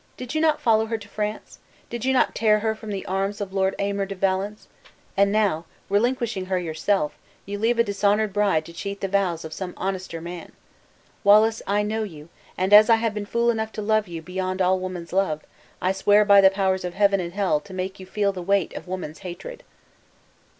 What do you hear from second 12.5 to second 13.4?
and as I have been